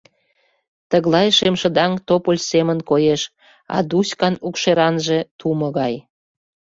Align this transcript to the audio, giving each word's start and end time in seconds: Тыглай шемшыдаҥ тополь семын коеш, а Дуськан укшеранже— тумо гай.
Тыглай 0.89 1.27
шемшыдаҥ 1.37 1.91
тополь 2.07 2.41
семын 2.49 2.79
коеш, 2.89 3.21
а 3.75 3.77
Дуськан 3.89 4.35
укшеранже— 4.47 5.19
тумо 5.39 5.67
гай. 5.77 5.93